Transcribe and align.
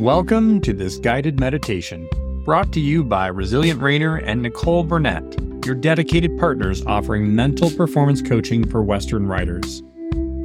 Welcome 0.00 0.62
to 0.62 0.72
this 0.72 0.96
guided 0.96 1.38
meditation, 1.38 2.08
brought 2.46 2.72
to 2.72 2.80
you 2.80 3.04
by 3.04 3.26
Resilient 3.26 3.80
Reiner 3.80 4.22
and 4.24 4.40
Nicole 4.40 4.82
Burnett, 4.82 5.22
your 5.66 5.74
dedicated 5.74 6.38
partners 6.38 6.82
offering 6.86 7.34
mental 7.34 7.70
performance 7.70 8.22
coaching 8.22 8.66
for 8.66 8.82
Western 8.82 9.26
riders. 9.26 9.82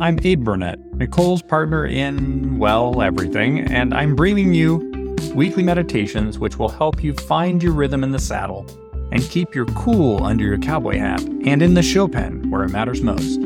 I'm 0.01 0.19
Abe 0.21 0.43
Burnett, 0.43 0.77
Nicole's 0.95 1.41
partner 1.41 1.85
in, 1.85 2.57
well, 2.59 3.01
everything, 3.01 3.61
and 3.61 3.93
I'm 3.93 4.13
bringing 4.13 4.53
you 4.53 5.15
weekly 5.33 5.63
meditations 5.63 6.37
which 6.37 6.59
will 6.59 6.67
help 6.67 7.01
you 7.01 7.13
find 7.13 7.63
your 7.63 7.71
rhythm 7.71 8.03
in 8.03 8.11
the 8.11 8.19
saddle 8.19 8.65
and 9.13 9.23
keep 9.29 9.55
your 9.55 9.67
cool 9.67 10.21
under 10.21 10.43
your 10.43 10.57
cowboy 10.57 10.97
hat 10.97 11.21
and 11.45 11.61
in 11.61 11.75
the 11.75 11.81
show 11.81 12.09
pen 12.09 12.51
where 12.51 12.63
it 12.63 12.71
matters 12.71 13.01
most. 13.01 13.39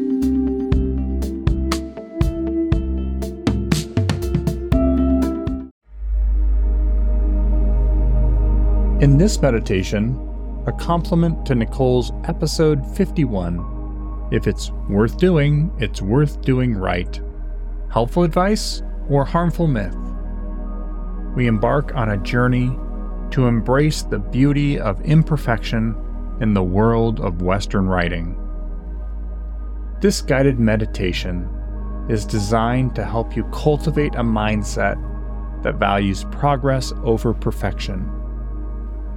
In 8.99 9.17
this 9.17 9.41
meditation, 9.41 10.19
a 10.67 10.73
complement 10.73 11.45
to 11.45 11.55
Nicole's 11.55 12.11
episode 12.25 12.85
51 12.97 14.27
If 14.29 14.45
it's 14.45 14.71
worth 14.89 15.17
doing, 15.17 15.71
it's 15.79 16.01
worth 16.01 16.41
doing 16.41 16.75
right. 16.75 17.21
Helpful 17.89 18.23
advice 18.23 18.83
or 19.09 19.23
harmful 19.23 19.67
myth? 19.67 19.95
We 21.33 21.47
embark 21.47 21.95
on 21.95 22.09
a 22.09 22.17
journey 22.17 22.77
to 23.31 23.47
embrace 23.47 24.01
the 24.01 24.19
beauty 24.19 24.77
of 24.77 24.99
imperfection 25.05 25.95
in 26.41 26.53
the 26.53 26.61
world 26.61 27.21
of 27.21 27.41
Western 27.41 27.87
riding. 27.87 28.35
This 30.01 30.21
guided 30.21 30.59
meditation 30.59 31.47
is 32.09 32.25
designed 32.25 32.95
to 32.95 33.05
help 33.05 33.37
you 33.37 33.45
cultivate 33.53 34.15
a 34.15 34.23
mindset 34.23 35.01
that 35.63 35.75
values 35.75 36.25
progress 36.31 36.91
over 37.05 37.33
perfection 37.33 38.18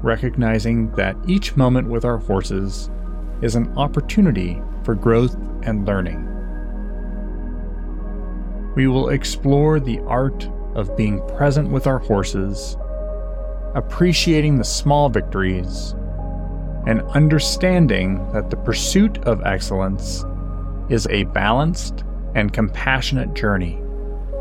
recognizing 0.03 0.91
that 0.92 1.17
each 1.27 1.56
moment 1.56 1.89
with 1.89 2.05
our 2.05 2.19
horses 2.19 2.91
is 3.41 3.55
an 3.55 3.72
opportunity 3.77 4.61
for 4.84 4.95
growth 4.95 5.36
and 5.62 5.86
learning. 5.86 6.28
We 8.75 8.86
will 8.89 9.11
explore 9.11 9.80
the 9.80 10.00
art 10.00 10.48
of 10.75 10.97
being 10.97 11.20
present 11.36 11.70
with 11.70 11.86
our 11.86 11.98
horses, 11.98 12.77
appreciating 13.75 14.58
the 14.58 14.64
small 14.64 15.08
victories, 15.08 15.95
and 16.86 17.03
understanding 17.11 18.30
that 18.33 18.50
the 18.50 18.56
pursuit 18.56 19.19
of 19.25 19.42
excellence 19.45 20.25
is 20.89 21.06
a 21.11 21.25
balanced 21.25 22.05
and 22.34 22.53
compassionate 22.53 23.34
journey, 23.34 23.80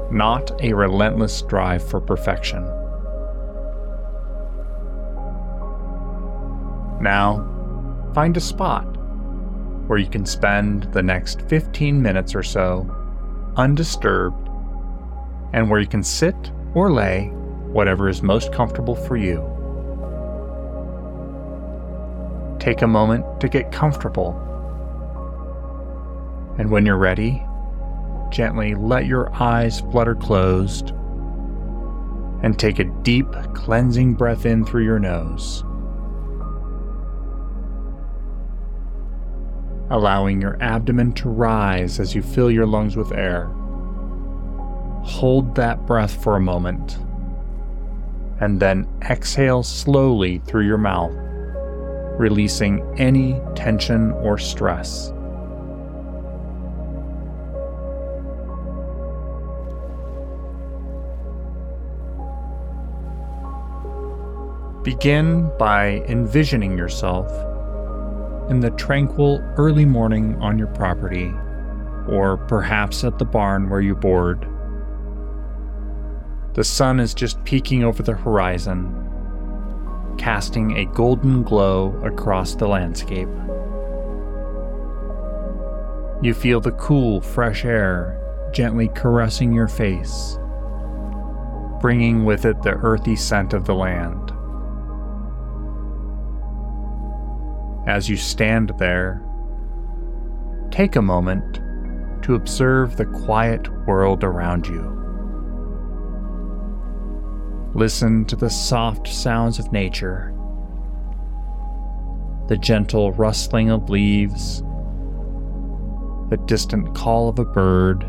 not 0.09 0.51
a 0.63 0.73
relentless 0.73 1.41
drive 1.43 1.87
for 1.87 2.01
perfection. 2.01 2.65
Now, 7.01 8.11
find 8.13 8.37
a 8.37 8.41
spot 8.41 8.83
where 9.87 9.97
you 9.97 10.07
can 10.07 10.25
spend 10.25 10.83
the 10.93 11.01
next 11.01 11.41
15 11.49 11.99
minutes 12.01 12.35
or 12.35 12.43
so 12.43 12.89
undisturbed 13.57 14.47
and 15.53 15.69
where 15.69 15.79
you 15.79 15.87
can 15.87 16.03
sit 16.03 16.51
or 16.75 16.91
lay, 16.91 17.29
whatever 17.73 18.07
is 18.07 18.21
most 18.21 18.53
comfortable 18.53 18.95
for 18.95 19.17
you. 19.17 19.37
Take 22.59 22.83
a 22.83 22.87
moment 22.87 23.41
to 23.41 23.49
get 23.49 23.71
comfortable. 23.71 24.37
And 26.59 26.69
when 26.69 26.85
you're 26.85 26.97
ready, 26.97 27.43
gently 28.29 28.75
let 28.75 29.07
your 29.07 29.33
eyes 29.33 29.81
flutter 29.91 30.15
closed 30.15 30.91
and 32.43 32.57
take 32.57 32.79
a 32.79 32.85
deep, 33.01 33.27
cleansing 33.53 34.13
breath 34.13 34.45
in 34.45 34.63
through 34.63 34.85
your 34.85 34.99
nose. 34.99 35.63
Allowing 39.91 40.41
your 40.41 40.57
abdomen 40.63 41.11
to 41.11 41.29
rise 41.29 41.99
as 41.99 42.15
you 42.15 42.21
fill 42.21 42.49
your 42.49 42.65
lungs 42.65 42.95
with 42.95 43.11
air. 43.11 43.47
Hold 45.03 45.53
that 45.55 45.85
breath 45.85 46.23
for 46.23 46.37
a 46.37 46.39
moment, 46.39 46.97
and 48.39 48.59
then 48.59 48.87
exhale 49.09 49.63
slowly 49.63 50.39
through 50.45 50.65
your 50.65 50.77
mouth, 50.77 51.13
releasing 52.17 52.81
any 52.97 53.39
tension 53.53 54.13
or 54.13 54.37
stress. 54.37 55.11
Begin 64.83 65.51
by 65.59 66.03
envisioning 66.07 66.77
yourself 66.77 67.29
in 68.51 68.59
the 68.59 68.69
tranquil 68.71 69.41
early 69.55 69.85
morning 69.85 70.35
on 70.41 70.59
your 70.59 70.67
property, 70.67 71.33
or 72.09 72.35
perhaps 72.49 73.05
at 73.05 73.17
the 73.17 73.23
barn 73.23 73.69
where 73.69 73.79
you 73.79 73.95
board. 73.95 74.45
The 76.53 76.65
sun 76.65 76.99
is 76.99 77.13
just 77.13 77.41
peeking 77.45 77.85
over 77.85 78.03
the 78.03 78.11
horizon, 78.11 78.93
casting 80.17 80.77
a 80.77 80.85
golden 80.87 81.43
glow 81.43 81.97
across 82.03 82.55
the 82.55 82.67
landscape. 82.67 83.29
You 86.21 86.33
feel 86.33 86.59
the 86.59 86.73
cool, 86.73 87.21
fresh 87.21 87.63
air 87.63 88.17
gently 88.51 88.89
caressing 88.89 89.53
your 89.53 89.69
face, 89.69 90.37
bringing 91.79 92.25
with 92.25 92.43
it 92.43 92.61
the 92.63 92.77
earthy 92.83 93.15
scent 93.15 93.53
of 93.53 93.63
the 93.65 93.75
land. 93.75 94.30
As 97.87 98.07
you 98.07 98.15
stand 98.15 98.73
there, 98.77 99.23
take 100.69 100.95
a 100.95 101.01
moment 101.01 101.59
to 102.23 102.35
observe 102.35 102.95
the 102.95 103.05
quiet 103.05 103.67
world 103.87 104.23
around 104.23 104.67
you. 104.67 104.97
Listen 107.73 108.25
to 108.25 108.35
the 108.35 108.49
soft 108.49 109.07
sounds 109.07 109.57
of 109.57 109.71
nature, 109.71 110.33
the 112.47 112.57
gentle 112.57 113.13
rustling 113.13 113.71
of 113.71 113.89
leaves, 113.89 114.61
the 116.29 116.41
distant 116.45 116.93
call 116.93 117.29
of 117.29 117.39
a 117.39 117.45
bird, 117.45 118.03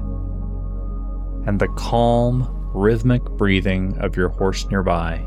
and 1.46 1.58
the 1.58 1.68
calm, 1.76 2.46
rhythmic 2.74 3.22
breathing 3.22 3.96
of 3.98 4.16
your 4.16 4.28
horse 4.28 4.68
nearby. 4.68 5.24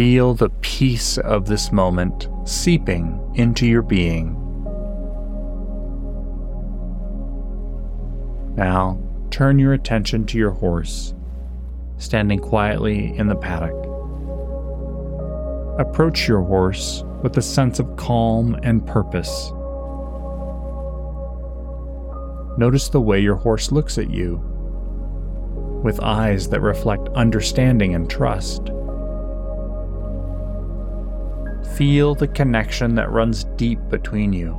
Feel 0.00 0.32
the 0.32 0.48
peace 0.62 1.18
of 1.18 1.44
this 1.44 1.70
moment 1.72 2.30
seeping 2.46 3.20
into 3.34 3.66
your 3.66 3.82
being. 3.82 4.32
Now, 8.56 8.98
turn 9.30 9.58
your 9.58 9.74
attention 9.74 10.24
to 10.28 10.38
your 10.38 10.52
horse, 10.52 11.12
standing 11.98 12.38
quietly 12.38 13.14
in 13.14 13.26
the 13.26 13.36
paddock. 13.36 13.76
Approach 15.78 16.26
your 16.26 16.40
horse 16.44 17.04
with 17.22 17.36
a 17.36 17.42
sense 17.42 17.78
of 17.78 17.94
calm 17.96 18.58
and 18.62 18.86
purpose. 18.86 19.52
Notice 22.56 22.88
the 22.88 23.02
way 23.02 23.20
your 23.20 23.36
horse 23.36 23.70
looks 23.70 23.98
at 23.98 24.08
you, 24.08 24.36
with 25.84 26.00
eyes 26.00 26.48
that 26.48 26.62
reflect 26.62 27.10
understanding 27.10 27.94
and 27.94 28.08
trust. 28.08 28.70
Feel 31.80 32.14
the 32.14 32.28
connection 32.28 32.94
that 32.96 33.10
runs 33.10 33.44
deep 33.56 33.78
between 33.88 34.34
you, 34.34 34.50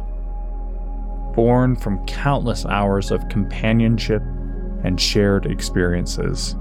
born 1.35 1.75
from 1.75 2.03
countless 2.07 2.65
hours 2.65 3.11
of 3.11 3.29
companionship 3.29 4.23
and 4.83 4.99
shared 4.99 5.45
experiences. 5.45 6.55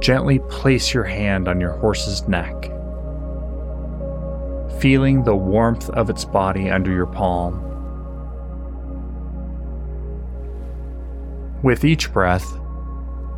Gently 0.00 0.40
place 0.48 0.92
your 0.92 1.04
hand 1.04 1.46
on 1.46 1.60
your 1.60 1.70
horse's 1.70 2.26
neck, 2.26 2.64
feeling 4.80 5.22
the 5.22 5.36
warmth 5.36 5.88
of 5.90 6.10
its 6.10 6.24
body 6.24 6.68
under 6.68 6.90
your 6.90 7.06
palm. 7.06 7.60
With 11.62 11.84
each 11.84 12.12
breath, 12.12 12.58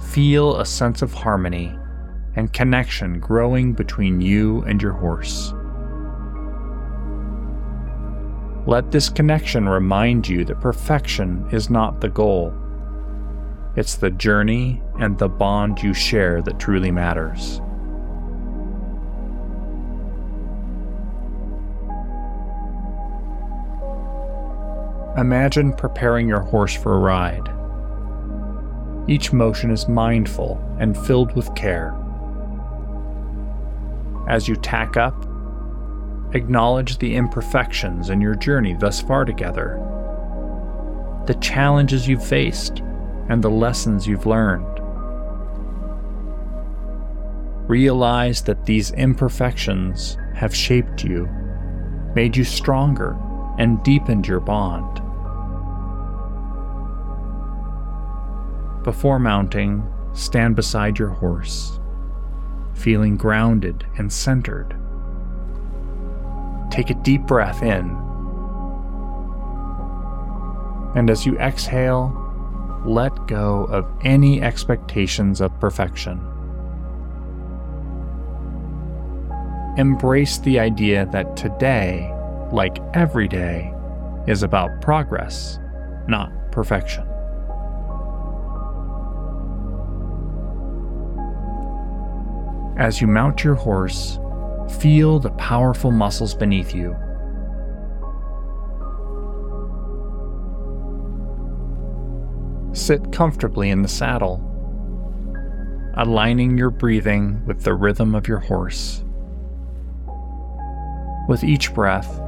feel 0.00 0.56
a 0.56 0.64
sense 0.64 1.02
of 1.02 1.12
harmony 1.12 1.76
and 2.36 2.52
connection 2.52 3.18
growing 3.18 3.72
between 3.72 4.20
you 4.20 4.62
and 4.62 4.80
your 4.80 4.92
horse. 4.92 5.52
Let 8.66 8.90
this 8.90 9.08
connection 9.08 9.68
remind 9.68 10.28
you 10.28 10.44
that 10.44 10.60
perfection 10.60 11.48
is 11.52 11.70
not 11.70 12.00
the 12.00 12.08
goal. 12.08 12.54
It's 13.74 13.96
the 13.96 14.10
journey 14.10 14.82
and 15.00 15.18
the 15.18 15.28
bond 15.28 15.82
you 15.82 15.94
share 15.94 16.42
that 16.42 16.58
truly 16.58 16.90
matters. 16.90 17.60
imagine 25.16 25.72
preparing 25.72 26.28
your 26.28 26.40
horse 26.40 26.74
for 26.74 26.94
a 26.94 26.98
ride. 26.98 27.48
Each 29.08 29.32
motion 29.32 29.70
is 29.70 29.88
mindful 29.88 30.60
and 30.78 30.96
filled 30.96 31.34
with 31.34 31.54
care. 31.54 31.96
As 34.28 34.48
you 34.48 34.56
tack 34.56 34.96
up, 34.96 35.24
acknowledge 36.34 36.98
the 36.98 37.14
imperfections 37.14 38.10
in 38.10 38.20
your 38.20 38.34
journey 38.34 38.74
thus 38.74 39.00
far 39.00 39.24
together, 39.24 39.80
the 41.26 41.34
challenges 41.34 42.08
you've 42.08 42.26
faced, 42.26 42.82
and 43.28 43.42
the 43.42 43.50
lessons 43.50 44.06
you've 44.06 44.26
learned. 44.26 44.66
Realize 47.68 48.42
that 48.42 48.64
these 48.64 48.92
imperfections 48.92 50.16
have 50.34 50.54
shaped 50.54 51.02
you, 51.02 51.28
made 52.14 52.36
you 52.36 52.44
stronger, 52.44 53.16
and 53.58 53.82
deepened 53.82 54.26
your 54.26 54.40
bond. 54.40 55.02
Before 58.84 59.18
mounting, 59.18 59.82
stand 60.12 60.54
beside 60.54 60.98
your 60.98 61.08
horse, 61.08 61.80
feeling 62.76 63.16
grounded 63.16 63.86
and 63.96 64.12
centered. 64.12 64.76
Take 66.70 66.90
a 66.90 66.94
deep 66.94 67.22
breath 67.22 67.62
in. 67.62 67.96
And 70.94 71.10
as 71.10 71.26
you 71.26 71.38
exhale, 71.38 72.22
let 72.84 73.26
go 73.26 73.64
of 73.64 73.86
any 74.02 74.42
expectations 74.42 75.40
of 75.40 75.58
perfection. 75.60 76.20
Embrace 79.76 80.38
the 80.38 80.58
idea 80.58 81.06
that 81.12 81.36
today, 81.36 82.10
like 82.50 82.78
every 82.94 83.28
day, 83.28 83.72
is 84.26 84.42
about 84.42 84.80
progress, 84.80 85.58
not 86.08 86.30
perfection. 86.50 87.05
As 92.78 93.00
you 93.00 93.06
mount 93.06 93.42
your 93.42 93.54
horse, 93.54 94.18
feel 94.80 95.18
the 95.18 95.30
powerful 95.30 95.90
muscles 95.90 96.34
beneath 96.34 96.74
you. 96.74 96.94
Sit 102.74 103.12
comfortably 103.12 103.70
in 103.70 103.80
the 103.80 103.88
saddle, 103.88 104.42
aligning 105.96 106.58
your 106.58 106.68
breathing 106.68 107.42
with 107.46 107.62
the 107.62 107.72
rhythm 107.72 108.14
of 108.14 108.28
your 108.28 108.40
horse. 108.40 109.02
With 111.28 111.42
each 111.42 111.72
breath, 111.72 112.20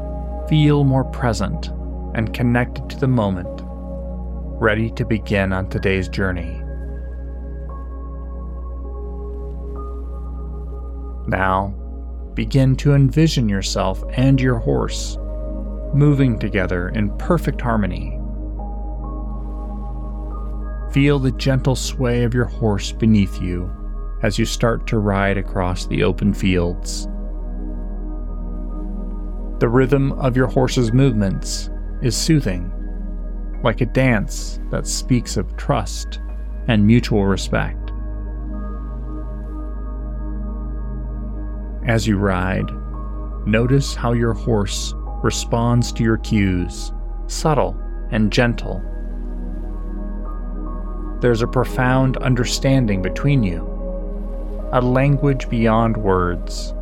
feel 0.49 0.83
more 0.83 1.05
present 1.05 1.69
and 2.15 2.33
connected 2.33 2.89
to 2.89 2.99
the 2.99 3.07
moment, 3.07 3.61
ready 4.61 4.91
to 4.93 5.05
begin 5.05 5.53
on 5.53 5.69
today's 5.69 6.09
journey. 6.09 6.63
Now, 11.29 11.75
begin 12.33 12.75
to 12.77 12.95
envision 12.95 13.51
yourself 13.51 14.03
and 14.15 14.41
your 14.41 14.59
horse 14.59 15.19
moving 15.93 16.39
together 16.39 16.89
in 16.89 17.17
perfect 17.19 17.61
harmony. 17.61 18.19
Feel 20.91 21.19
the 21.19 21.35
gentle 21.37 21.77
sway 21.77 22.25
of 22.25 22.33
your 22.33 22.47
horse 22.47 22.93
beneath 22.93 23.43
you 23.43 23.71
as 24.23 24.39
you 24.39 24.47
start 24.47 24.87
to 24.87 24.99
ride 24.99 25.37
across 25.37 25.87
the 25.87 26.03
open 26.03 26.33
fields. 26.33 27.05
The 29.59 29.69
rhythm 29.69 30.13
of 30.13 30.35
your 30.35 30.47
horse's 30.47 30.95
movements 30.95 31.69
is 32.01 32.17
soothing, 32.17 32.73
like 33.63 33.83
a 33.83 33.87
dance 33.87 34.61
that 34.71 34.87
speaks 34.87 35.37
of 35.37 35.57
trust 35.59 36.21
and 36.69 36.87
mutual 36.87 37.27
respect. 37.27 37.78
As 41.89 42.07
you 42.07 42.19
ride, 42.19 42.71
notice 43.47 43.95
how 43.95 44.13
your 44.13 44.35
horse 44.35 44.93
responds 45.23 45.91
to 45.93 46.05
your 46.05 46.19
cues, 46.19 46.93
subtle 47.29 47.81
and 48.11 48.31
gentle. 48.31 48.83
There's 51.23 51.41
a 51.41 51.47
profound 51.47 52.19
understanding 52.19 53.01
between 53.01 53.43
you, 53.43 53.63
a 54.71 54.83
language 54.83 55.49
beyond 55.49 55.97
words. 55.97 56.75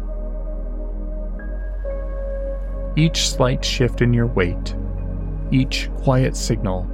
Each 2.96 3.28
slight 3.28 3.64
shift 3.64 4.02
in 4.02 4.12
your 4.12 4.26
weight, 4.26 4.74
each 5.52 5.88
quiet 5.98 6.34
signal, 6.36 6.90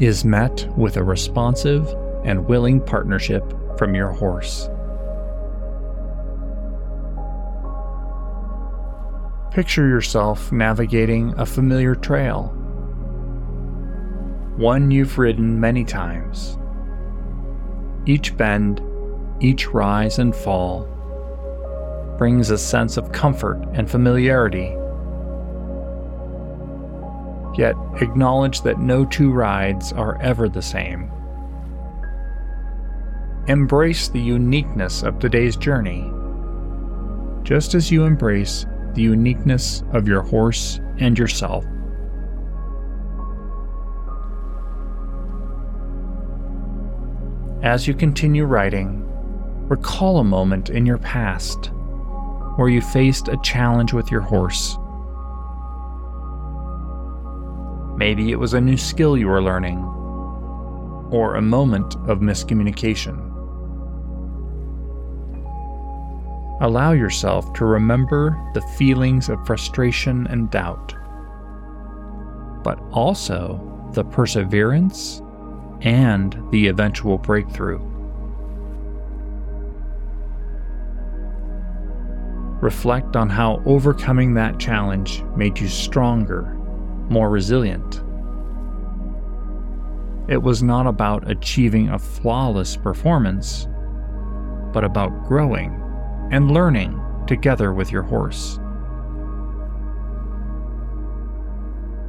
is 0.00 0.24
met 0.24 0.68
with 0.76 0.96
a 0.96 1.04
responsive 1.04 1.94
and 2.24 2.48
willing 2.48 2.80
partnership 2.80 3.44
from 3.78 3.94
your 3.94 4.10
horse. 4.10 4.68
Picture 9.50 9.88
yourself 9.88 10.52
navigating 10.52 11.34
a 11.36 11.44
familiar 11.44 11.96
trail, 11.96 12.54
one 14.56 14.92
you've 14.92 15.18
ridden 15.18 15.58
many 15.58 15.84
times. 15.84 16.56
Each 18.06 18.36
bend, 18.36 18.80
each 19.40 19.66
rise 19.70 20.20
and 20.20 20.36
fall 20.36 20.86
brings 22.16 22.50
a 22.50 22.58
sense 22.58 22.96
of 22.96 23.10
comfort 23.10 23.60
and 23.72 23.90
familiarity. 23.90 24.76
Yet 27.58 27.74
acknowledge 28.00 28.62
that 28.62 28.78
no 28.78 29.04
two 29.04 29.32
rides 29.32 29.92
are 29.92 30.20
ever 30.22 30.48
the 30.48 30.62
same. 30.62 31.10
Embrace 33.48 34.06
the 34.06 34.20
uniqueness 34.20 35.02
of 35.02 35.18
today's 35.18 35.56
journey, 35.56 36.08
just 37.42 37.74
as 37.74 37.90
you 37.90 38.04
embrace 38.04 38.64
the 38.94 39.02
uniqueness 39.02 39.82
of 39.92 40.08
your 40.08 40.22
horse 40.22 40.80
and 40.98 41.18
yourself. 41.18 41.64
As 47.62 47.86
you 47.86 47.94
continue 47.94 48.44
riding, 48.44 49.06
recall 49.68 50.18
a 50.18 50.24
moment 50.24 50.70
in 50.70 50.86
your 50.86 50.98
past 50.98 51.70
where 52.56 52.68
you 52.68 52.80
faced 52.80 53.28
a 53.28 53.38
challenge 53.42 53.92
with 53.92 54.10
your 54.10 54.22
horse. 54.22 54.76
Maybe 57.96 58.32
it 58.32 58.38
was 58.38 58.54
a 58.54 58.60
new 58.60 58.76
skill 58.76 59.16
you 59.16 59.28
were 59.28 59.42
learning, 59.42 59.78
or 61.10 61.34
a 61.34 61.42
moment 61.42 61.96
of 62.08 62.20
miscommunication. 62.20 63.29
Allow 66.62 66.92
yourself 66.92 67.54
to 67.54 67.64
remember 67.64 68.38
the 68.52 68.60
feelings 68.60 69.30
of 69.30 69.46
frustration 69.46 70.26
and 70.26 70.50
doubt, 70.50 70.94
but 72.62 72.78
also 72.92 73.90
the 73.94 74.04
perseverance 74.04 75.22
and 75.80 76.36
the 76.50 76.66
eventual 76.66 77.16
breakthrough. 77.16 77.80
Reflect 82.60 83.16
on 83.16 83.30
how 83.30 83.62
overcoming 83.64 84.34
that 84.34 84.58
challenge 84.60 85.22
made 85.34 85.58
you 85.58 85.66
stronger, 85.66 86.42
more 87.08 87.30
resilient. 87.30 88.02
It 90.28 90.42
was 90.42 90.62
not 90.62 90.86
about 90.86 91.30
achieving 91.30 91.88
a 91.88 91.98
flawless 91.98 92.76
performance, 92.76 93.66
but 94.74 94.84
about 94.84 95.26
growing 95.26 95.79
and 96.30 96.50
learning 96.50 97.00
together 97.26 97.72
with 97.72 97.92
your 97.92 98.02
horse. 98.02 98.58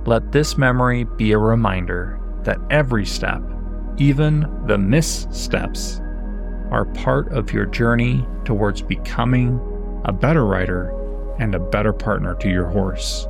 Let 0.06 0.32
this 0.32 0.58
memory 0.58 1.04
be 1.04 1.32
a 1.32 1.38
reminder 1.38 2.20
that 2.44 2.60
every 2.72 3.06
step, 3.06 3.42
even 3.98 4.48
the 4.66 4.78
missteps, 4.78 6.02
are 6.72 6.86
part 6.96 7.32
of 7.34 7.54
your 7.54 7.66
journey 7.66 8.26
towards 8.46 8.82
becoming 8.82 9.60
a 10.06 10.12
better 10.12 10.46
rider 10.46 10.90
and 11.40 11.54
a 11.54 11.60
better 11.60 11.94
partner 11.94 12.34
to 12.36 12.50
your 12.50 12.68
horse. 12.68 13.28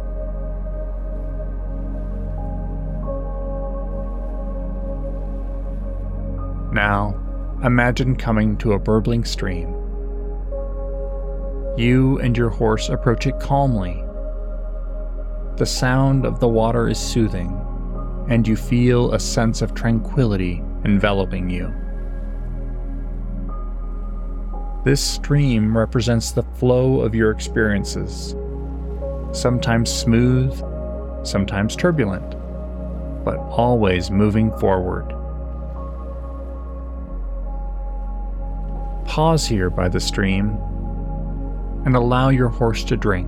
Now, 6.72 7.20
imagine 7.64 8.16
coming 8.16 8.56
to 8.60 8.74
a 8.74 8.80
burbling 8.80 9.26
stream 9.26 9.81
you 11.78 12.20
and 12.20 12.38
your 12.38 12.50
horse 12.50 12.90
approach 12.90 13.28
it 13.28 13.40
calmly. 13.40 14.04
The 15.58 15.66
sound 15.66 16.26
of 16.26 16.40
the 16.40 16.48
water 16.48 16.88
is 16.88 17.00
soothing, 17.00 17.60
and 18.30 18.48
you 18.48 18.56
feel 18.56 19.14
a 19.14 19.20
sense 19.20 19.62
of 19.62 19.74
tranquility 19.74 20.64
enveloping 20.86 21.50
you. 21.50 21.74
This 24.84 25.02
stream 25.02 25.78
represents 25.78 26.32
the 26.32 26.44
flow 26.44 27.02
of 27.02 27.14
your 27.14 27.32
experiences, 27.32 28.36
sometimes 29.32 29.92
smooth, 29.92 30.58
sometimes 31.24 31.76
turbulent, 31.76 32.32
but 33.24 33.38
always 33.38 34.10
moving 34.10 34.52
forward. 34.58 35.08
Pause 39.06 39.46
here 39.46 39.70
by 39.70 39.88
the 39.88 40.00
stream 40.00 40.58
and 41.86 41.96
allow 41.96 42.30
your 42.30 42.50
horse 42.50 42.84
to 42.86 42.98
drink. 42.98 43.28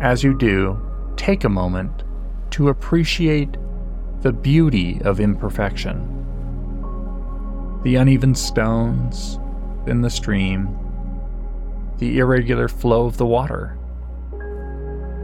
As 0.00 0.22
you 0.22 0.36
do, 0.36 0.80
take 1.16 1.44
a 1.44 1.48
moment 1.48 2.04
to 2.50 2.68
appreciate 2.68 3.56
the 4.20 4.32
beauty 4.32 5.00
of 5.02 5.20
imperfection. 5.20 6.12
The 7.82 7.96
uneven 7.96 8.34
stones 8.34 9.38
in 9.86 10.00
the 10.02 10.10
stream, 10.10 10.76
the 11.98 12.18
irregular 12.18 12.68
flow 12.68 13.06
of 13.06 13.16
the 13.16 13.26
water, 13.26 13.78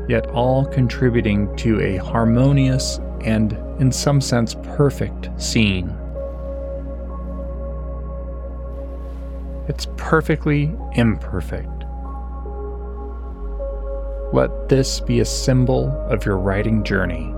yet 0.09 0.27
all 0.29 0.65
contributing 0.67 1.55
to 1.57 1.81
a 1.81 1.97
harmonious 1.97 2.99
and, 3.23 3.53
in 3.81 3.93
some 3.93 4.21
sense, 4.21 4.55
perfect 4.63 5.31
scene. 5.41 5.97
It's 9.69 9.87
perfectly 9.97 10.75
imperfect. 10.95 11.69
Let 14.33 14.69
this 14.69 14.99
be 14.99 15.21
a 15.21 15.25
symbol 15.25 15.89
of 16.09 16.27
your 16.27 16.37
riding 16.37 16.83
journey. 16.83 17.33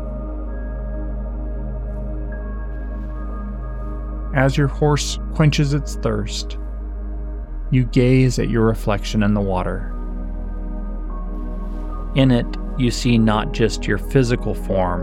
As 4.35 4.57
your 4.57 4.69
horse 4.69 5.19
quenches 5.35 5.75
its 5.75 5.97
thirst, 5.97 6.57
you 7.71 7.85
gaze 7.85 8.39
at 8.39 8.49
your 8.49 8.65
reflection 8.65 9.23
in 9.23 9.35
the 9.35 9.41
water. 9.41 9.91
In 12.15 12.31
it, 12.31 12.47
you 12.79 12.91
see 12.91 13.19
not 13.19 13.53
just 13.53 13.87
your 13.87 13.99
physical 13.99 14.55
form, 14.55 15.03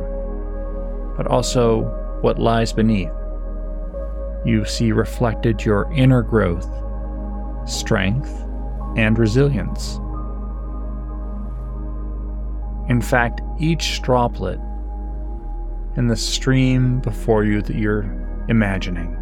but 1.15 1.27
also 1.27 1.83
what 2.21 2.39
lies 2.39 2.73
beneath. 2.73 3.11
You 4.43 4.65
see 4.65 4.91
reflected 4.91 5.63
your 5.63 5.91
inner 5.93 6.23
growth 6.23 6.67
strength, 7.65 8.31
and 8.95 9.17
resilience. 9.17 9.99
In 12.89 13.01
fact, 13.01 13.41
each 13.59 14.01
droplet 14.01 14.59
in 15.95 16.07
the 16.07 16.15
stream 16.15 16.99
before 16.99 17.43
you 17.43 17.61
that 17.61 17.75
you're 17.75 18.03
imagining 18.49 19.17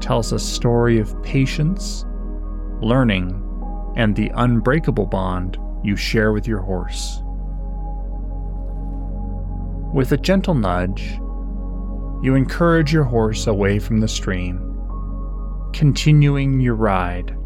tells 0.00 0.32
a 0.32 0.38
story 0.38 0.98
of 0.98 1.20
patience, 1.22 2.04
learning, 2.80 3.46
and 3.96 4.16
the 4.16 4.30
unbreakable 4.34 5.06
bond 5.06 5.58
you 5.82 5.96
share 5.96 6.32
with 6.32 6.46
your 6.46 6.60
horse. 6.60 7.22
With 9.92 10.12
a 10.12 10.16
gentle 10.16 10.54
nudge, 10.54 11.18
you 12.22 12.34
encourage 12.34 12.92
your 12.92 13.04
horse 13.04 13.46
away 13.46 13.78
from 13.78 14.00
the 14.00 14.08
stream 14.08 14.69
continuing 15.72 16.60
your 16.60 16.74
ride. 16.74 17.36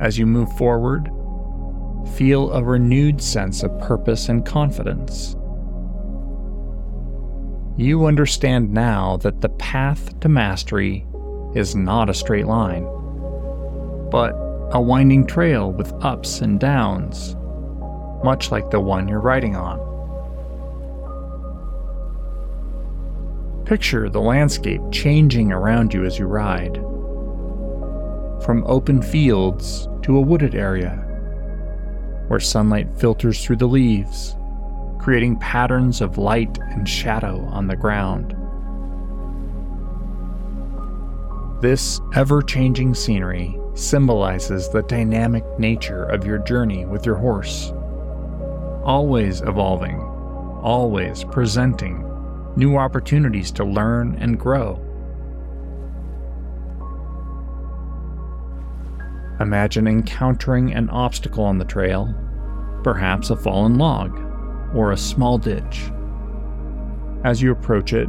As 0.00 0.18
you 0.18 0.26
move 0.26 0.52
forward, 0.56 1.10
feel 2.16 2.52
a 2.52 2.62
renewed 2.62 3.22
sense 3.22 3.62
of 3.62 3.78
purpose 3.80 4.28
and 4.28 4.44
confidence. 4.44 5.36
You 7.76 8.06
understand 8.06 8.72
now 8.72 9.16
that 9.18 9.40
the 9.40 9.48
path 9.48 10.20
to 10.20 10.28
mastery 10.28 11.06
is 11.54 11.74
not 11.74 12.10
a 12.10 12.14
straight 12.14 12.46
line, 12.46 12.84
but 14.10 14.32
a 14.72 14.80
winding 14.80 15.26
trail 15.26 15.72
with 15.72 15.92
ups 16.04 16.40
and 16.40 16.60
downs, 16.60 17.36
much 18.24 18.50
like 18.50 18.70
the 18.70 18.80
one 18.80 19.08
you're 19.08 19.20
riding 19.20 19.56
on. 19.56 19.93
Picture 23.64 24.10
the 24.10 24.20
landscape 24.20 24.82
changing 24.92 25.50
around 25.50 25.94
you 25.94 26.04
as 26.04 26.18
you 26.18 26.26
ride. 26.26 26.74
From 28.44 28.62
open 28.66 29.00
fields 29.00 29.88
to 30.02 30.18
a 30.18 30.20
wooded 30.20 30.54
area, 30.54 30.96
where 32.28 32.40
sunlight 32.40 32.94
filters 32.98 33.42
through 33.42 33.56
the 33.56 33.66
leaves, 33.66 34.36
creating 34.98 35.38
patterns 35.38 36.02
of 36.02 36.18
light 36.18 36.58
and 36.72 36.86
shadow 36.86 37.40
on 37.46 37.66
the 37.66 37.74
ground. 37.74 38.36
This 41.62 42.02
ever 42.14 42.42
changing 42.42 42.92
scenery 42.92 43.58
symbolizes 43.72 44.68
the 44.68 44.82
dynamic 44.82 45.44
nature 45.58 46.04
of 46.04 46.26
your 46.26 46.38
journey 46.38 46.84
with 46.84 47.06
your 47.06 47.16
horse. 47.16 47.72
Always 48.84 49.40
evolving, 49.40 49.98
always 50.62 51.24
presenting 51.24 52.10
new 52.56 52.76
opportunities 52.76 53.50
to 53.52 53.64
learn 53.64 54.16
and 54.20 54.38
grow. 54.38 54.80
Imagine 59.40 59.88
encountering 59.88 60.72
an 60.72 60.88
obstacle 60.90 61.44
on 61.44 61.58
the 61.58 61.64
trail, 61.64 62.14
perhaps 62.84 63.30
a 63.30 63.36
fallen 63.36 63.78
log 63.78 64.16
or 64.74 64.92
a 64.92 64.96
small 64.96 65.38
ditch. 65.38 65.90
As 67.24 67.42
you 67.42 67.50
approach 67.50 67.92
it, 67.92 68.08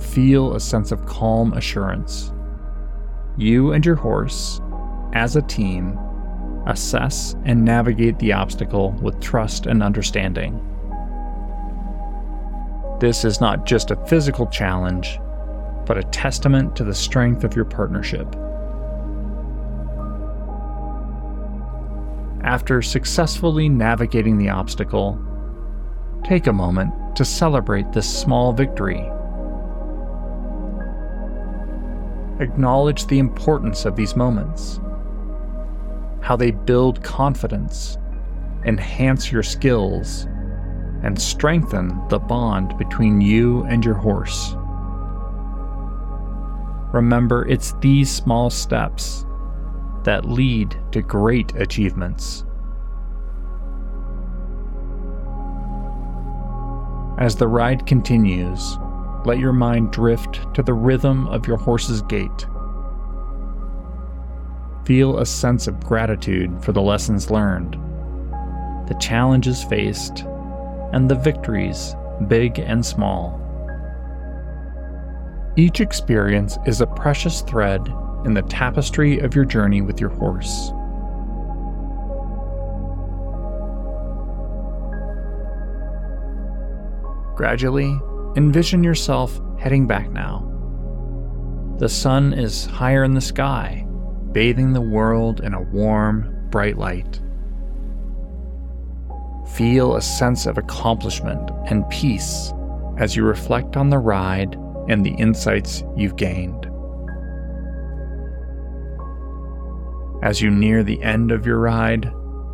feel 0.00 0.54
a 0.54 0.60
sense 0.60 0.90
of 0.90 1.06
calm 1.06 1.52
assurance. 1.52 2.32
You 3.36 3.72
and 3.72 3.86
your 3.86 3.94
horse, 3.94 4.60
as 5.12 5.36
a 5.36 5.42
team, 5.42 5.98
assess 6.66 7.36
and 7.44 7.64
navigate 7.64 8.18
the 8.18 8.32
obstacle 8.32 8.92
with 9.00 9.20
trust 9.20 9.66
and 9.66 9.82
understanding. 9.82 10.64
This 13.00 13.24
is 13.24 13.40
not 13.40 13.64
just 13.64 13.92
a 13.92 14.06
physical 14.06 14.46
challenge, 14.48 15.20
but 15.86 15.96
a 15.96 16.02
testament 16.02 16.74
to 16.76 16.84
the 16.84 16.94
strength 16.94 17.44
of 17.44 17.54
your 17.54 17.64
partnership. 17.64 18.26
After 22.42 22.82
successfully 22.82 23.68
navigating 23.68 24.36
the 24.36 24.48
obstacle, 24.48 25.16
take 26.24 26.48
a 26.48 26.52
moment 26.52 26.92
to 27.14 27.24
celebrate 27.24 27.92
this 27.92 28.08
small 28.08 28.52
victory. 28.52 29.08
Acknowledge 32.40 33.06
the 33.06 33.18
importance 33.18 33.84
of 33.84 33.94
these 33.94 34.16
moments, 34.16 34.80
how 36.20 36.34
they 36.36 36.50
build 36.50 37.02
confidence, 37.04 37.96
enhance 38.64 39.30
your 39.30 39.42
skills, 39.42 40.26
and 41.02 41.20
strengthen 41.20 42.00
the 42.08 42.18
bond 42.18 42.76
between 42.78 43.20
you 43.20 43.64
and 43.64 43.84
your 43.84 43.94
horse. 43.94 44.54
Remember, 46.92 47.46
it's 47.46 47.74
these 47.80 48.10
small 48.10 48.50
steps 48.50 49.26
that 50.04 50.24
lead 50.24 50.76
to 50.92 51.02
great 51.02 51.54
achievements. 51.56 52.44
As 57.18 57.36
the 57.36 57.48
ride 57.48 57.84
continues, 57.84 58.78
let 59.24 59.38
your 59.38 59.52
mind 59.52 59.90
drift 59.90 60.54
to 60.54 60.62
the 60.62 60.72
rhythm 60.72 61.26
of 61.26 61.46
your 61.46 61.56
horse's 61.56 62.00
gait. 62.02 62.46
Feel 64.84 65.18
a 65.18 65.26
sense 65.26 65.66
of 65.66 65.80
gratitude 65.80 66.64
for 66.64 66.72
the 66.72 66.80
lessons 66.80 67.30
learned, 67.30 67.74
the 68.88 68.96
challenges 69.00 69.62
faced, 69.64 70.24
and 70.92 71.08
the 71.08 71.14
victories, 71.14 71.94
big 72.26 72.58
and 72.58 72.84
small. 72.84 73.40
Each 75.56 75.80
experience 75.80 76.58
is 76.66 76.80
a 76.80 76.86
precious 76.86 77.42
thread 77.42 77.80
in 78.24 78.34
the 78.34 78.42
tapestry 78.42 79.18
of 79.18 79.34
your 79.34 79.44
journey 79.44 79.80
with 79.80 80.00
your 80.00 80.10
horse. 80.10 80.70
Gradually, 87.36 87.98
envision 88.36 88.82
yourself 88.82 89.40
heading 89.58 89.86
back 89.86 90.10
now. 90.10 90.44
The 91.78 91.88
sun 91.88 92.32
is 92.32 92.66
higher 92.66 93.04
in 93.04 93.14
the 93.14 93.20
sky, 93.20 93.86
bathing 94.32 94.72
the 94.72 94.80
world 94.80 95.40
in 95.40 95.54
a 95.54 95.62
warm, 95.62 96.48
bright 96.50 96.76
light 96.76 97.20
feel 99.58 99.96
a 99.96 100.00
sense 100.00 100.46
of 100.46 100.56
accomplishment 100.56 101.50
and 101.66 101.88
peace 101.90 102.52
as 102.96 103.16
you 103.16 103.24
reflect 103.24 103.76
on 103.76 103.90
the 103.90 103.98
ride 103.98 104.54
and 104.88 105.04
the 105.04 105.14
insights 105.16 105.82
you've 105.96 106.14
gained. 106.14 106.66
As 110.22 110.40
you 110.40 110.48
near 110.48 110.84
the 110.84 111.02
end 111.02 111.32
of 111.32 111.44
your 111.44 111.58
ride, 111.58 112.08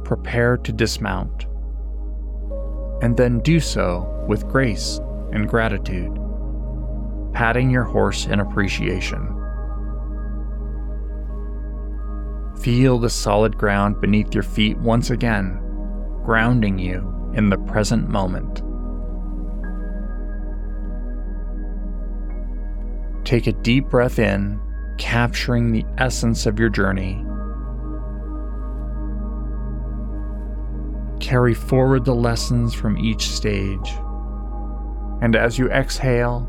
prepare 0.04 0.56
to 0.56 0.72
dismount. 0.72 1.44
And 3.02 3.14
then 3.18 3.40
do 3.40 3.60
so 3.60 4.24
with 4.26 4.48
grace 4.48 4.98
and 5.30 5.46
gratitude, 5.46 6.18
patting 7.34 7.70
your 7.70 7.84
horse 7.84 8.24
in 8.24 8.40
appreciation. 8.40 9.28
Feel 12.62 12.98
the 12.98 13.10
solid 13.10 13.58
ground 13.58 14.00
beneath 14.00 14.32
your 14.32 14.42
feet 14.42 14.78
once 14.78 15.10
again, 15.10 15.60
grounding 16.24 16.78
you 16.78 17.32
in 17.34 17.50
the 17.50 17.58
present 17.58 18.08
moment. 18.08 18.62
Take 23.24 23.46
a 23.46 23.52
deep 23.52 23.88
breath 23.88 24.18
in, 24.18 24.60
capturing 24.98 25.72
the 25.72 25.84
essence 25.98 26.46
of 26.46 26.58
your 26.58 26.68
journey. 26.68 27.24
Carry 31.20 31.54
forward 31.54 32.04
the 32.04 32.14
lessons 32.14 32.74
from 32.74 32.98
each 32.98 33.28
stage. 33.28 33.94
And 35.22 35.34
as 35.36 35.58
you 35.58 35.70
exhale, 35.70 36.46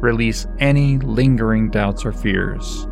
release 0.00 0.46
any 0.58 0.98
lingering 0.98 1.70
doubts 1.70 2.04
or 2.04 2.12
fears. 2.12 2.86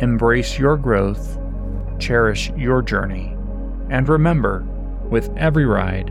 Embrace 0.00 0.58
your 0.58 0.76
growth, 0.76 1.38
cherish 1.98 2.50
your 2.50 2.82
journey, 2.82 3.34
and 3.88 4.08
remember 4.08 4.62
with 5.08 5.30
every 5.36 5.64
ride, 5.64 6.08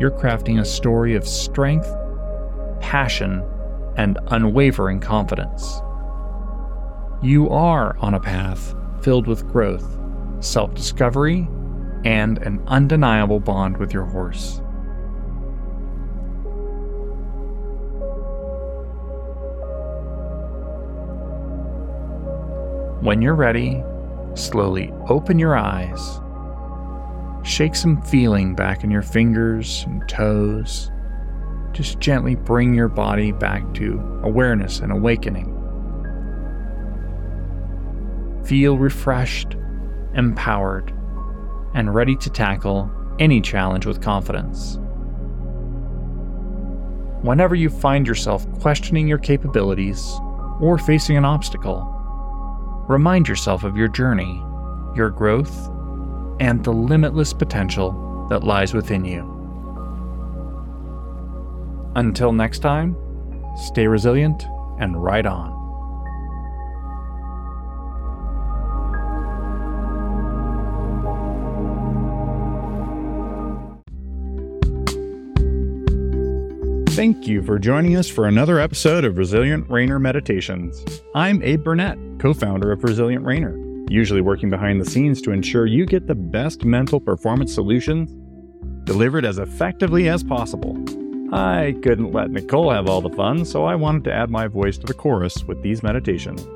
you're 0.00 0.10
crafting 0.10 0.60
a 0.60 0.64
story 0.64 1.14
of 1.14 1.28
strength, 1.28 1.92
passion, 2.80 3.42
and 3.96 4.18
unwavering 4.28 5.00
confidence. 5.00 5.82
You 7.20 7.50
are 7.50 7.98
on 7.98 8.14
a 8.14 8.20
path 8.20 8.74
filled 9.02 9.26
with 9.26 9.46
growth, 9.48 9.98
self 10.40 10.72
discovery, 10.74 11.48
and 12.04 12.38
an 12.38 12.62
undeniable 12.68 13.40
bond 13.40 13.76
with 13.76 13.92
your 13.92 14.04
horse. 14.04 14.62
When 23.00 23.22
you're 23.22 23.36
ready, 23.36 23.80
slowly 24.34 24.92
open 25.08 25.38
your 25.38 25.56
eyes. 25.56 26.20
Shake 27.44 27.76
some 27.76 28.02
feeling 28.02 28.56
back 28.56 28.82
in 28.82 28.90
your 28.90 29.02
fingers 29.02 29.84
and 29.86 30.06
toes. 30.08 30.90
Just 31.70 32.00
gently 32.00 32.34
bring 32.34 32.74
your 32.74 32.88
body 32.88 33.30
back 33.30 33.72
to 33.74 34.20
awareness 34.24 34.80
and 34.80 34.90
awakening. 34.90 35.54
Feel 38.44 38.76
refreshed, 38.76 39.56
empowered, 40.14 40.92
and 41.74 41.94
ready 41.94 42.16
to 42.16 42.30
tackle 42.30 42.90
any 43.20 43.40
challenge 43.40 43.86
with 43.86 44.02
confidence. 44.02 44.80
Whenever 47.22 47.54
you 47.54 47.70
find 47.70 48.08
yourself 48.08 48.50
questioning 48.60 49.06
your 49.06 49.18
capabilities 49.18 50.18
or 50.60 50.78
facing 50.78 51.16
an 51.16 51.24
obstacle, 51.24 51.94
remind 52.88 53.28
yourself 53.28 53.64
of 53.64 53.76
your 53.76 53.88
journey, 53.88 54.42
your 54.96 55.10
growth, 55.10 55.68
and 56.40 56.64
the 56.64 56.72
limitless 56.72 57.32
potential 57.32 58.26
that 58.30 58.44
lies 58.44 58.72
within 58.72 59.04
you. 59.04 59.34
Until 61.96 62.32
next 62.32 62.60
time, 62.60 62.96
stay 63.56 63.86
resilient 63.86 64.44
and 64.80 65.02
ride 65.02 65.26
on. 65.26 65.56
Thank 76.90 77.28
you 77.28 77.42
for 77.42 77.60
joining 77.60 77.96
us 77.96 78.08
for 78.08 78.26
another 78.26 78.58
episode 78.58 79.04
of 79.04 79.18
Resilient 79.18 79.68
Reiner 79.68 80.00
Meditations. 80.00 80.84
I'm 81.14 81.40
Abe 81.44 81.62
Burnett, 81.62 81.96
co 82.18 82.34
founder 82.34 82.72
of 82.72 82.82
Resilient 82.82 83.24
Reiner, 83.24 83.90
usually 83.90 84.20
working 84.20 84.50
behind 84.50 84.80
the 84.80 84.90
scenes 84.90 85.22
to 85.22 85.30
ensure 85.30 85.66
you 85.66 85.86
get 85.86 86.06
the 86.06 86.14
best 86.14 86.64
mental 86.64 87.00
performance 87.00 87.54
solutions 87.54 88.14
delivered 88.84 89.24
as 89.24 89.38
effectively 89.38 90.08
as 90.08 90.22
possible. 90.24 90.76
I 91.32 91.76
couldn't 91.82 92.12
let 92.12 92.30
Nicole 92.30 92.70
have 92.70 92.88
all 92.88 93.00
the 93.00 93.10
fun, 93.10 93.44
so 93.44 93.64
I 93.64 93.74
wanted 93.74 94.04
to 94.04 94.12
add 94.12 94.30
my 94.30 94.46
voice 94.46 94.78
to 94.78 94.86
the 94.86 94.94
chorus 94.94 95.44
with 95.44 95.62
these 95.62 95.82
meditations. 95.82 96.46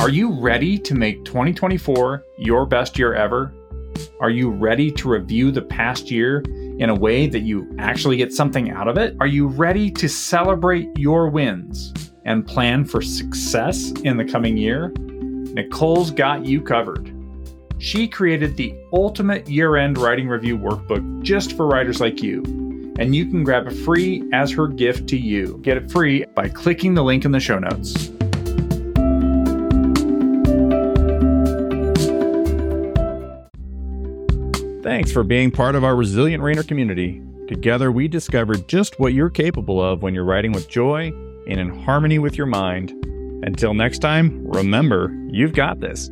Are 0.00 0.08
you 0.08 0.32
ready 0.40 0.78
to 0.78 0.94
make 0.94 1.26
2024 1.26 2.24
your 2.38 2.64
best 2.64 2.98
year 2.98 3.12
ever? 3.12 3.52
Are 4.20 4.30
you 4.30 4.48
ready 4.48 4.90
to 4.92 5.10
review 5.10 5.50
the 5.50 5.60
past 5.60 6.10
year 6.10 6.42
in 6.80 6.88
a 6.88 6.94
way 6.94 7.26
that 7.26 7.40
you 7.40 7.72
actually 7.78 8.16
get 8.16 8.32
something 8.32 8.70
out 8.70 8.88
of 8.88 8.96
it? 8.96 9.14
Are 9.20 9.26
you 9.26 9.46
ready 9.46 9.90
to 9.90 10.08
celebrate 10.08 10.88
your 10.98 11.28
wins 11.28 11.92
and 12.24 12.46
plan 12.46 12.86
for 12.86 13.02
success 13.02 13.92
in 14.02 14.16
the 14.16 14.24
coming 14.24 14.56
year? 14.56 14.88
Nicole's 15.52 16.10
got 16.10 16.46
you 16.46 16.62
covered. 16.62 17.14
She 17.76 18.08
created 18.08 18.56
the 18.56 18.74
ultimate 18.94 19.46
year 19.46 19.76
end 19.76 19.98
riding 19.98 20.26
review 20.26 20.56
workbook 20.56 21.22
just 21.22 21.54
for 21.54 21.66
riders 21.66 22.00
like 22.00 22.22
you. 22.22 22.42
And 22.98 23.14
you 23.14 23.26
can 23.26 23.44
grab 23.44 23.66
it 23.66 23.72
free 23.72 24.24
as 24.32 24.50
her 24.52 24.66
gift 24.66 25.06
to 25.10 25.18
you. 25.18 25.58
Get 25.62 25.76
it 25.76 25.90
free 25.90 26.24
by 26.34 26.48
clicking 26.48 26.94
the 26.94 27.04
link 27.04 27.26
in 27.26 27.32
the 27.32 27.40
show 27.40 27.58
notes. 27.58 28.09
Thanks 34.90 35.12
for 35.12 35.22
being 35.22 35.52
part 35.52 35.76
of 35.76 35.84
our 35.84 35.94
Resilient 35.94 36.42
Reiner 36.42 36.66
community. 36.66 37.22
Together, 37.46 37.92
we 37.92 38.08
discovered 38.08 38.66
just 38.66 38.98
what 38.98 39.12
you're 39.12 39.30
capable 39.30 39.80
of 39.80 40.02
when 40.02 40.16
you're 40.16 40.24
riding 40.24 40.50
with 40.50 40.68
joy 40.68 41.12
and 41.46 41.60
in 41.60 41.68
harmony 41.68 42.18
with 42.18 42.36
your 42.36 42.48
mind. 42.48 42.90
Until 43.46 43.72
next 43.72 44.00
time, 44.00 44.44
remember, 44.48 45.16
you've 45.30 45.52
got 45.52 45.78
this. 45.78 46.10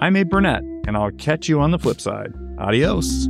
I'm 0.00 0.16
Abe 0.16 0.28
Burnett, 0.28 0.62
and 0.86 0.98
I'll 0.98 1.12
catch 1.12 1.48
you 1.48 1.60
on 1.60 1.70
the 1.70 1.78
flip 1.78 1.98
side. 1.98 2.34
Adios. 2.58 3.26